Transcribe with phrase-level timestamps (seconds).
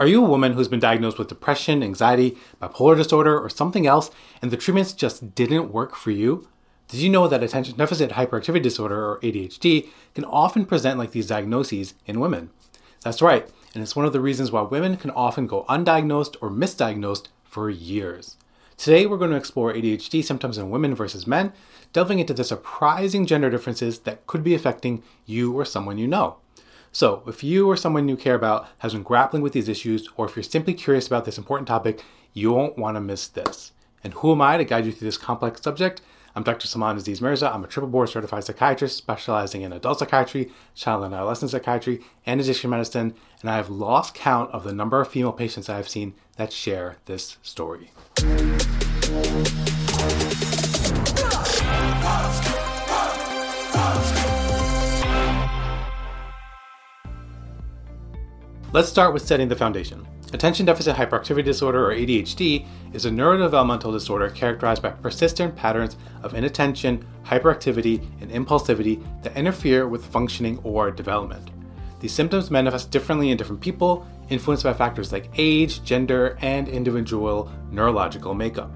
[0.00, 4.10] Are you a woman who's been diagnosed with depression, anxiety, bipolar disorder, or something else,
[4.40, 6.48] and the treatments just didn't work for you?
[6.88, 11.26] Did you know that attention deficit hyperactivity disorder, or ADHD, can often present like these
[11.26, 12.48] diagnoses in women?
[13.02, 16.48] That's right, and it's one of the reasons why women can often go undiagnosed or
[16.48, 18.38] misdiagnosed for years.
[18.78, 21.52] Today, we're going to explore ADHD symptoms in women versus men,
[21.92, 26.38] delving into the surprising gender differences that could be affecting you or someone you know.
[26.92, 30.26] So, if you or someone you care about has been grappling with these issues, or
[30.26, 32.02] if you're simply curious about this important topic,
[32.32, 33.70] you won't want to miss this.
[34.02, 36.00] And who am I to guide you through this complex subject?
[36.34, 36.66] I'm Dr.
[36.66, 37.52] Sulman Aziz Mirza.
[37.52, 42.40] I'm a triple board certified psychiatrist specializing in adult psychiatry, child and adolescent psychiatry, and
[42.40, 45.88] addiction medicine, and I have lost count of the number of female patients I have
[45.88, 47.90] seen that share this story.
[58.72, 60.06] Let's start with setting the foundation.
[60.32, 66.34] Attention Deficit Hyperactivity Disorder, or ADHD, is a neurodevelopmental disorder characterized by persistent patterns of
[66.34, 71.50] inattention, hyperactivity, and impulsivity that interfere with functioning or development.
[71.98, 77.50] These symptoms manifest differently in different people, influenced by factors like age, gender, and individual
[77.72, 78.70] neurological makeup.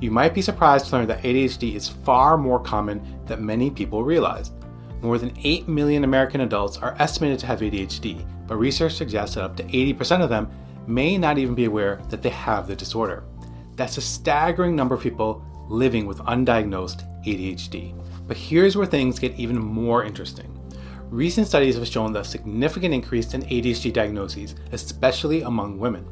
[0.00, 4.04] You might be surprised to learn that ADHD is far more common than many people
[4.04, 4.52] realize.
[5.00, 9.44] More than 8 million American adults are estimated to have ADHD, but research suggests that
[9.44, 10.50] up to 80% of them
[10.86, 13.22] may not even be aware that they have the disorder.
[13.76, 17.94] That's a staggering number of people living with undiagnosed ADHD.
[18.26, 20.54] But here's where things get even more interesting.
[21.10, 26.06] Recent studies have shown a significant increase in ADHD diagnoses, especially among women.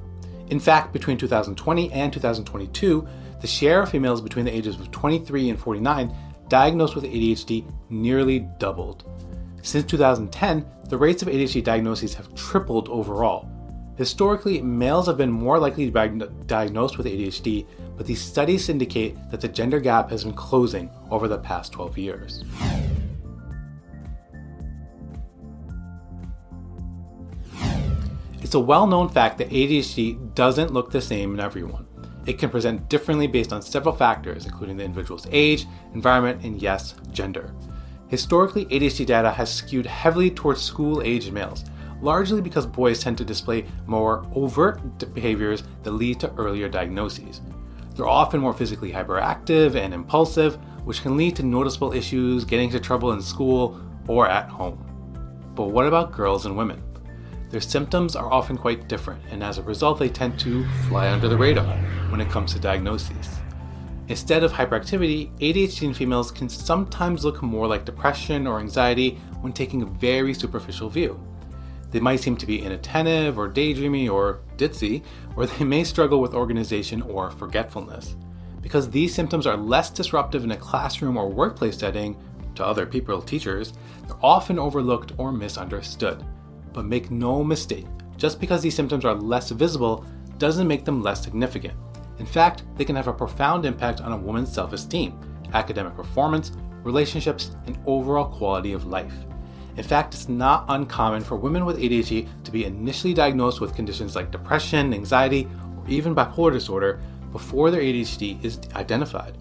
[0.48, 3.06] In fact, between 2020 and 2022,
[3.40, 6.14] the share of females between the ages of 23 and 49
[6.48, 9.04] diagnosed with ADHD nearly doubled.
[9.62, 13.50] Since 2010, the rates of ADHD diagnoses have tripled overall.
[13.96, 19.16] Historically, males have been more likely to be diagnosed with ADHD, but these studies indicate
[19.30, 22.44] that the gender gap has been closing over the past 12 years.
[28.42, 31.86] It's a well known fact that ADHD doesn't look the same in everyone.
[32.26, 36.94] It can present differently based on several factors, including the individual's age, environment, and yes,
[37.12, 37.54] gender.
[38.08, 41.64] Historically, ADHD data has skewed heavily towards school aged males,
[42.00, 44.80] largely because boys tend to display more overt
[45.14, 47.40] behaviors that lead to earlier diagnoses.
[47.94, 52.80] They're often more physically hyperactive and impulsive, which can lead to noticeable issues, getting into
[52.80, 54.82] trouble in school or at home.
[55.54, 56.82] But what about girls and women?
[57.56, 61.26] Their symptoms are often quite different, and as a result, they tend to fly under
[61.26, 61.78] the radar
[62.10, 63.30] when it comes to diagnoses.
[64.08, 69.54] Instead of hyperactivity, ADHD in females can sometimes look more like depression or anxiety when
[69.54, 71.18] taking a very superficial view.
[71.92, 75.02] They might seem to be inattentive or daydreamy or ditzy,
[75.34, 78.16] or they may struggle with organization or forgetfulness.
[78.60, 82.18] Because these symptoms are less disruptive in a classroom or workplace setting
[82.56, 83.72] to other people, teachers,
[84.06, 86.22] they're often overlooked or misunderstood.
[86.76, 87.86] But make no mistake,
[88.18, 90.04] just because these symptoms are less visible
[90.36, 91.72] doesn't make them less significant.
[92.18, 95.18] In fact, they can have a profound impact on a woman's self esteem,
[95.54, 99.14] academic performance, relationships, and overall quality of life.
[99.78, 104.14] In fact, it's not uncommon for women with ADHD to be initially diagnosed with conditions
[104.14, 105.48] like depression, anxiety,
[105.78, 107.00] or even bipolar disorder
[107.32, 109.38] before their ADHD is identified.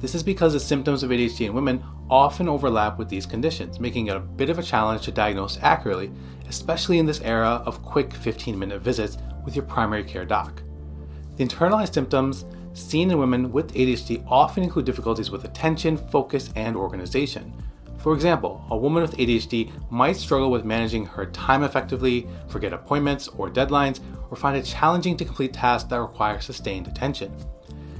[0.00, 4.06] This is because the symptoms of ADHD in women often overlap with these conditions, making
[4.06, 6.12] it a bit of a challenge to diagnose accurately,
[6.48, 10.62] especially in this era of quick 15 minute visits with your primary care doc.
[11.36, 12.44] The internalized symptoms
[12.74, 17.52] seen in women with ADHD often include difficulties with attention, focus, and organization.
[17.98, 23.26] For example, a woman with ADHD might struggle with managing her time effectively, forget appointments
[23.26, 23.98] or deadlines,
[24.30, 27.34] or find it challenging to complete tasks that require sustained attention.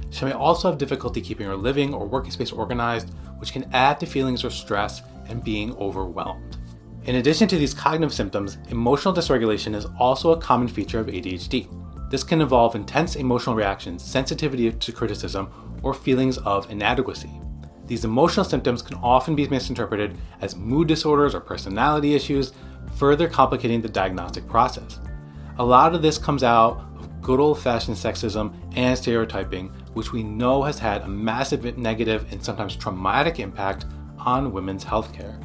[0.09, 3.99] She may also have difficulty keeping her living or working space organized, which can add
[3.99, 6.57] to feelings of stress and being overwhelmed.
[7.05, 11.67] In addition to these cognitive symptoms, emotional dysregulation is also a common feature of ADHD.
[12.09, 15.51] This can involve intense emotional reactions, sensitivity to criticism,
[15.83, 17.31] or feelings of inadequacy.
[17.85, 22.53] These emotional symptoms can often be misinterpreted as mood disorders or personality issues,
[22.97, 24.99] further complicating the diagnostic process.
[25.57, 30.23] A lot of this comes out of good old fashioned sexism and stereotyping, which we
[30.23, 33.85] know has had a massive negative and sometimes traumatic impact
[34.17, 35.43] on women's healthcare.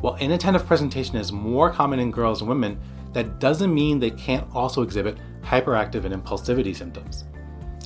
[0.00, 2.80] While inattentive presentation is more common in girls and women,
[3.12, 7.24] that doesn't mean they can't also exhibit hyperactive and impulsivity symptoms.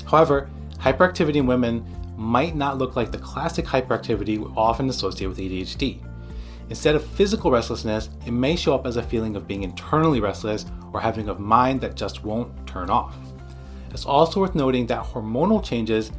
[0.08, 1.84] However, hyperactivity in women
[2.16, 6.00] might not look like the classic hyperactivity we often associate with ADHD.
[6.70, 10.64] Instead of physical restlessness, it may show up as a feeling of being internally restless
[10.92, 13.16] or having a mind that just won't turn off.
[13.94, 16.10] It's also worth noting that hormonal changes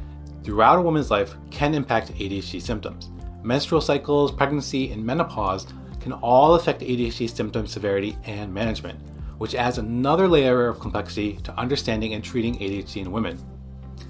[0.42, 3.10] throughout a woman's life can impact ADHD symptoms.
[3.42, 5.66] Menstrual cycles, pregnancy, and menopause
[6.00, 8.98] can all affect ADHD symptom severity and management,
[9.36, 13.38] which adds another layer of complexity to understanding and treating ADHD in women.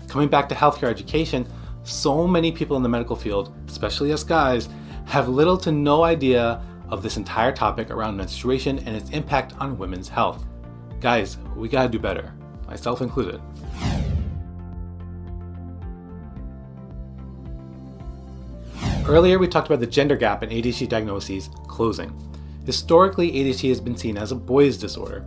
[0.07, 1.45] Coming back to healthcare education,
[1.83, 4.69] so many people in the medical field, especially us guys,
[5.07, 9.77] have little to no idea of this entire topic around menstruation and its impact on
[9.77, 10.47] women's health.
[11.01, 12.33] Guys, we gotta do better,
[12.67, 13.41] myself included.
[19.09, 22.13] Earlier, we talked about the gender gap in ADHD diagnoses closing.
[22.65, 25.25] Historically, ADHD has been seen as a boy's disorder.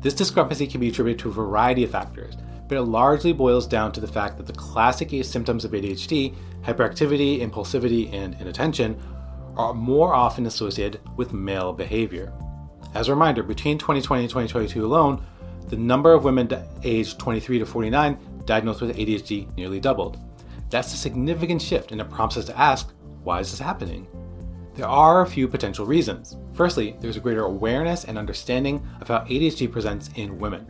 [0.00, 2.36] This discrepancy can be attributed to a variety of factors,
[2.68, 7.40] but it largely boils down to the fact that the classic symptoms of ADHD, hyperactivity,
[7.40, 8.98] impulsivity, and inattention,
[9.56, 12.32] are more often associated with male behavior.
[12.94, 15.22] As a reminder, between 2020 and 2022 alone,
[15.68, 16.48] the number of women
[16.82, 20.18] aged 23 to 49 diagnosed with ADHD nearly doubled.
[20.70, 22.92] That's a significant shift, and it prompts us to ask
[23.22, 24.06] why is this happening?
[24.74, 26.36] There are a few potential reasons.
[26.54, 30.66] Firstly, there's a greater awareness and understanding of how ADHD presents in women.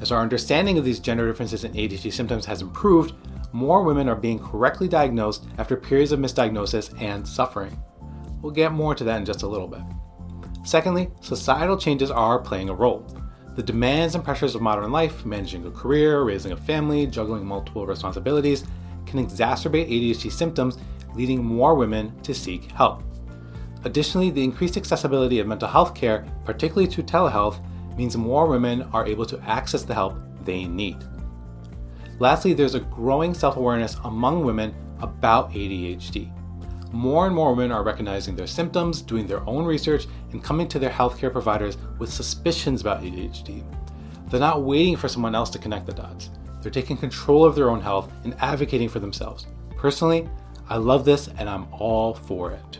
[0.00, 3.14] As our understanding of these gender differences in ADHD symptoms has improved,
[3.52, 7.80] more women are being correctly diagnosed after periods of misdiagnosis and suffering.
[8.42, 9.82] We'll get more to that in just a little bit.
[10.64, 13.06] Secondly, societal changes are playing a role.
[13.58, 17.86] The demands and pressures of modern life, managing a career, raising a family, juggling multiple
[17.86, 18.64] responsibilities,
[19.04, 20.78] can exacerbate ADHD symptoms,
[21.16, 23.02] leading more women to seek help.
[23.82, 27.58] Additionally, the increased accessibility of mental health care, particularly to telehealth,
[27.96, 30.98] means more women are able to access the help they need.
[32.20, 36.30] Lastly, there's a growing self awareness among women about ADHD.
[36.92, 40.78] More and more women are recognizing their symptoms, doing their own research, and coming to
[40.78, 43.62] their healthcare providers with suspicions about ADHD.
[44.28, 46.30] They're not waiting for someone else to connect the dots.
[46.62, 49.46] They're taking control of their own health and advocating for themselves.
[49.76, 50.28] Personally,
[50.68, 52.78] I love this and I'm all for it.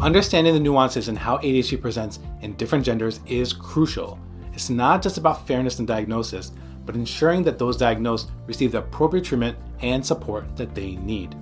[0.00, 4.18] Understanding the nuances in how ADHD presents in different genders is crucial.
[4.54, 6.52] It's not just about fairness in diagnosis,
[6.86, 11.34] but ensuring that those diagnosed receive the appropriate treatment and support that they need.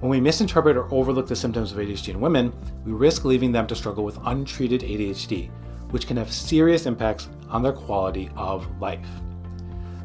[0.00, 2.52] When we misinterpret or overlook the symptoms of ADHD in women,
[2.84, 5.50] we risk leaving them to struggle with untreated ADHD,
[5.90, 9.08] which can have serious impacts on their quality of life.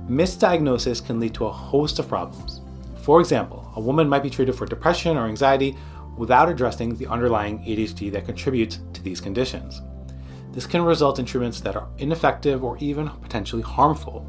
[0.08, 2.62] Misdiagnosis can lead to a host of problems.
[3.02, 5.76] For example, a woman might be treated for depression or anxiety
[6.18, 9.82] without addressing the underlying ADHD that contributes to these conditions.
[10.52, 14.26] This can result in treatments that are ineffective or even potentially harmful.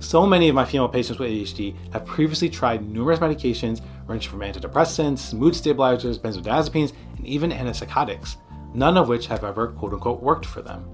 [0.00, 4.40] So many of my female patients with ADHD have previously tried numerous medications, ranging from
[4.40, 8.36] antidepressants, mood stabilizers, benzodiazepines, and even antipsychotics,
[8.74, 10.88] none of which have ever quote unquote worked for them.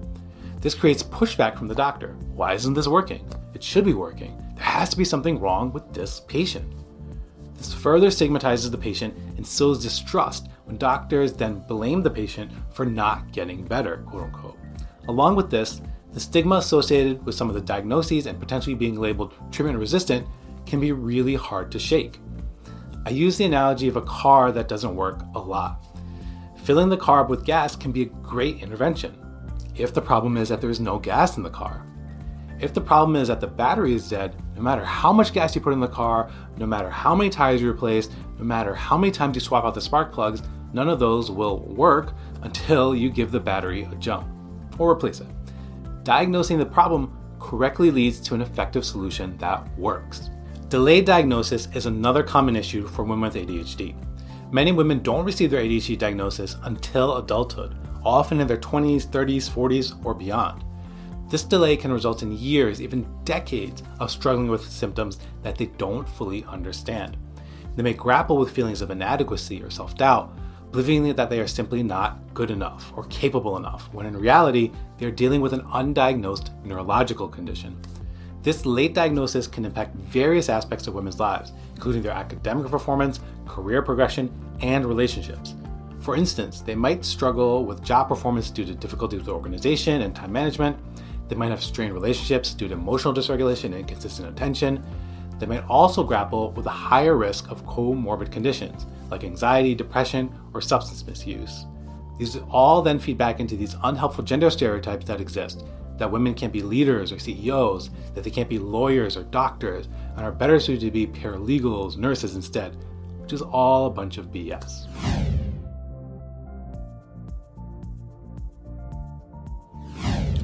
[0.59, 2.17] This creates pushback from the doctor.
[2.35, 3.25] Why isn't this working?
[3.53, 4.37] It should be working.
[4.55, 6.69] There has to be something wrong with this patient.
[7.55, 12.85] This further stigmatizes the patient and sows distrust when doctors then blame the patient for
[12.85, 14.57] not getting better, quote unquote.
[15.07, 15.81] Along with this,
[16.17, 20.25] the stigma associated with some of the diagnoses and potentially being labeled treatment resistant
[20.65, 22.19] can be really hard to shake.
[23.05, 25.85] I use the analogy of a car that doesn't work a lot.
[26.63, 29.15] Filling the car up with gas can be a great intervention
[29.75, 31.85] if the problem is that there is no gas in the car.
[32.59, 35.61] If the problem is that the battery is dead, no matter how much gas you
[35.61, 38.09] put in the car, no matter how many tires you replace,
[38.39, 40.41] no matter how many times you swap out the spark plugs,
[40.73, 44.27] none of those will work until you give the battery a jump
[44.79, 45.27] or replace it
[46.07, 50.29] diagnosing the problem correctly leads to an effective solution that works.
[50.69, 53.93] Delayed diagnosis is another common issue for women with ADHD.
[54.49, 60.05] Many women don't receive their ADHD diagnosis until adulthood, often in their 20s, 30s, 40s,
[60.05, 60.63] or beyond.
[61.29, 66.07] This delay can result in years, even decades, of struggling with symptoms that they don't
[66.07, 67.17] fully understand.
[67.75, 70.33] They may grapple with feelings of inadequacy or self doubt,
[70.77, 75.07] believing that they are simply not good enough or capable enough, when in reality, they
[75.07, 77.75] are dealing with an undiagnosed neurological condition.
[78.43, 83.81] This late diagnosis can impact various aspects of women's lives, including their academic performance, career
[83.81, 84.31] progression,
[84.61, 85.55] and relationships.
[85.99, 90.31] For instance, they might struggle with job performance due to difficulties with organization and time
[90.31, 90.77] management.
[91.27, 94.85] They might have strained relationships due to emotional dysregulation and inconsistent attention.
[95.39, 100.61] They might also grapple with a higher risk of comorbid conditions like anxiety, depression, or
[100.61, 101.65] substance misuse.
[102.17, 105.63] These all then feed back into these unhelpful gender stereotypes that exist
[105.97, 110.25] that women can't be leaders or CEOs, that they can't be lawyers or doctors, and
[110.25, 112.75] are better suited to be paralegals, nurses instead,
[113.19, 114.87] which is all a bunch of BS.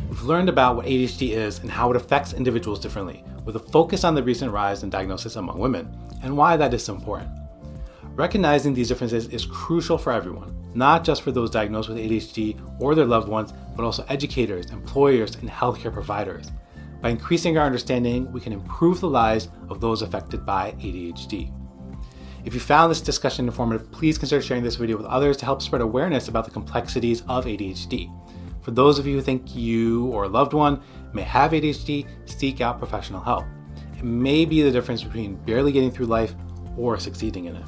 [0.09, 4.03] We've learned about what ADHD is and how it affects individuals differently, with a focus
[4.03, 7.29] on the recent rise in diagnosis among women and why that is so important.
[8.15, 12.93] Recognizing these differences is crucial for everyone, not just for those diagnosed with ADHD or
[12.93, 16.51] their loved ones, but also educators, employers, and healthcare providers.
[17.01, 21.51] By increasing our understanding, we can improve the lives of those affected by ADHD.
[22.45, 25.63] If you found this discussion informative, please consider sharing this video with others to help
[25.63, 28.13] spread awareness about the complexities of ADHD.
[28.61, 30.81] For those of you who think you or a loved one
[31.13, 33.45] may have ADHD, seek out professional help.
[33.97, 36.35] It may be the difference between barely getting through life
[36.77, 37.65] or succeeding in it.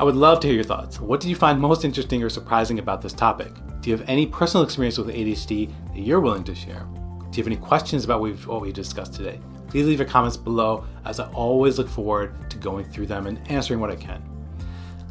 [0.00, 0.98] I would love to hear your thoughts.
[0.98, 3.52] What did you find most interesting or surprising about this topic?
[3.82, 6.88] Do you have any personal experience with ADHD that you're willing to share?
[6.94, 9.38] Do you have any questions about what we discussed today?
[9.68, 13.46] Please leave your comments below as I always look forward to going through them and
[13.50, 14.22] answering what I can.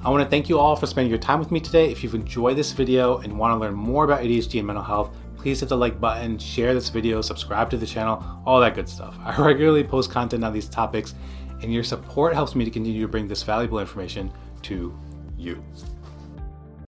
[0.04, 1.92] I want to thank you all for spending your time with me today.
[1.92, 5.16] If you've enjoyed this video and want to learn more about ADHD and mental health,
[5.38, 8.90] please hit the like button, share this video, subscribe to the channel, all that good
[8.90, 9.16] stuff.
[9.24, 11.14] I regularly post content on these topics,
[11.62, 14.98] and your support helps me to continue to bring this valuable information to
[15.38, 15.64] you.